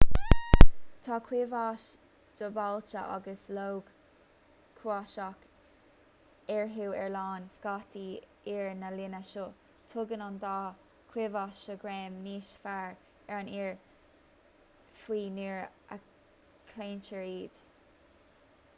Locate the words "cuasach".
4.79-5.43